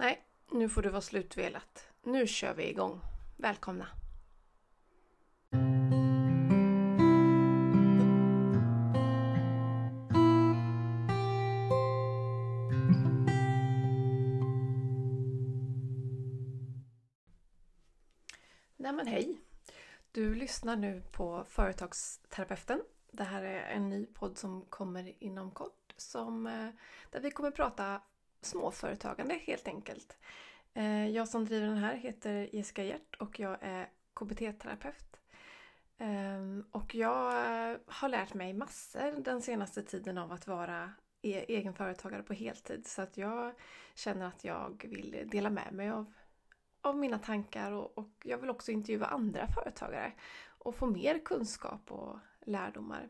[0.00, 1.88] Nej, nu får det vara slutvelat.
[2.02, 3.00] Nu kör vi igång.
[3.36, 3.86] Välkomna!
[18.76, 19.40] Nej men hej!
[20.12, 22.80] Du lyssnar nu på Företagsterapeuten.
[23.10, 26.68] Det här är en ny podd som kommer inom kort som, eh,
[27.10, 28.02] där vi kommer prata
[28.40, 30.16] småföretagande helt enkelt.
[30.74, 35.20] Eh, jag som driver den här heter Jessica Hjert och jag är KBT-terapeut.
[35.98, 37.32] Ehm, och jag
[37.86, 40.92] har lärt mig massor den senaste tiden av att vara
[41.22, 42.86] e-, egenföretagare på heltid.
[42.86, 43.54] Så att jag
[43.94, 46.12] känner att jag vill dela med mig av,
[46.80, 50.12] av mina tankar och, och jag vill också intervjua andra företagare
[50.48, 53.08] och få mer kunskap och lärdomar.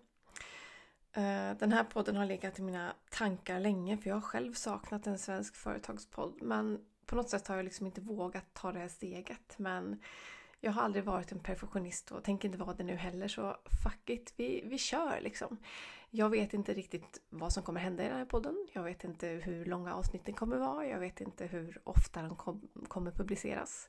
[1.19, 5.07] Eh, den här podden har legat i mina tankar länge för jag har själv saknat
[5.07, 6.43] en svensk företagspodd.
[6.43, 9.55] Men på något sätt har jag liksom inte vågat ta det här steget.
[9.57, 10.01] Men
[10.61, 14.11] jag har aldrig varit en perfektionist och tänker inte vara det nu heller så fuck
[14.11, 15.59] it, vi, vi kör liksom.
[16.11, 18.67] Jag vet inte riktigt vad som kommer hända i den här podden.
[18.73, 20.87] Jag vet inte hur långa avsnitten kommer vara.
[20.87, 23.89] Jag vet inte hur ofta de kom, kommer publiceras.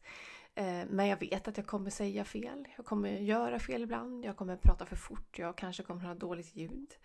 [0.55, 2.67] Eh, men jag vet att jag kommer säga fel.
[2.77, 4.25] Jag kommer göra fel ibland.
[4.25, 5.39] Jag kommer prata för fort.
[5.39, 6.95] Jag kanske kommer ha dåligt ljud.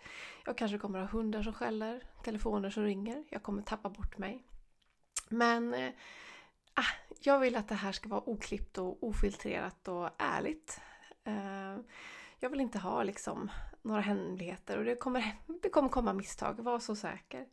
[0.45, 2.03] Jag kanske kommer ha hundar som skäller.
[2.23, 3.23] Telefoner som ringer.
[3.29, 4.43] Jag kommer tappa bort mig.
[5.29, 5.91] Men eh,
[6.75, 10.81] ah, jag vill att det här ska vara oklippt och ofiltrerat och ärligt.
[11.23, 11.77] Eh,
[12.39, 16.79] jag vill inte ha liksom några hemligheter och det kommer, det kommer komma misstag, var
[16.79, 17.45] så säker.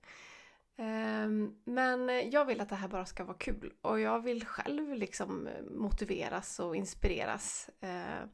[0.76, 1.28] Eh,
[1.64, 5.48] men jag vill att det här bara ska vara kul och jag vill själv liksom
[5.70, 7.70] motiveras och inspireras.
[7.80, 8.28] Eh,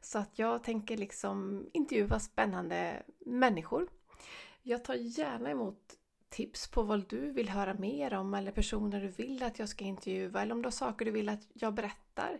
[0.00, 3.88] så att jag tänker liksom intervjua spännande människor.
[4.62, 5.99] Jag tar gärna emot
[6.30, 9.84] tips på vad du vill höra mer om eller personer du vill att jag ska
[9.84, 12.38] intervjua eller om du har saker du vill att jag berättar.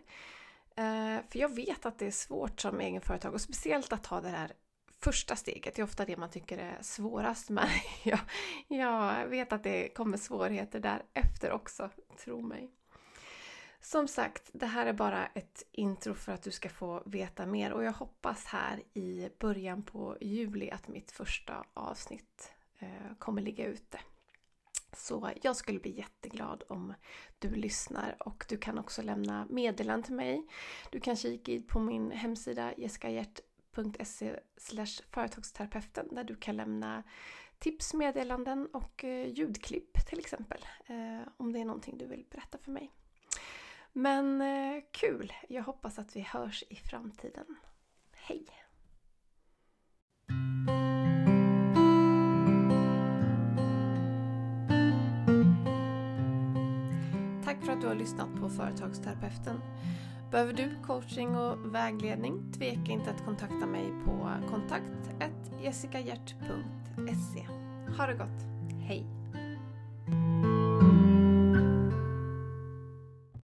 [0.77, 4.29] Eh, för jag vet att det är svårt som egenföretag och speciellt att ta det
[4.29, 4.53] här
[5.03, 7.69] första steget Det är ofta det man tycker är svårast men
[8.05, 8.21] jag,
[8.69, 11.91] jag vet att det kommer svårigheter därefter också,
[12.25, 12.71] tro mig.
[13.81, 17.73] Som sagt, det här är bara ett intro för att du ska få veta mer
[17.73, 23.67] och jag hoppas här i början på juli att mitt första avsnitt Eh, kommer ligga
[23.67, 24.01] ute.
[24.93, 26.95] Så jag skulle bli jätteglad om
[27.39, 30.47] du lyssnar och du kan också lämna meddelanden till mig.
[30.91, 34.41] Du kan kika in på min hemsida jessicahjert.se
[35.11, 37.03] företagsterapeuten där du kan lämna
[37.59, 40.65] tips, meddelanden och eh, ljudklipp till exempel.
[40.87, 42.93] Eh, om det är någonting du vill berätta för mig.
[43.93, 44.43] Men
[44.91, 45.33] kul!
[45.49, 47.57] Jag hoppas att vi hörs i framtiden.
[48.13, 48.47] Hej!
[57.61, 59.61] Tack för att du har lyssnat på Företagsterapeuten.
[60.31, 62.53] Behöver du coaching och vägledning?
[62.53, 65.11] Tveka inte att kontakta mig på kontakt
[65.63, 67.47] jessicahjert.se.
[67.97, 68.47] Ha det gott!
[68.81, 69.20] Hej!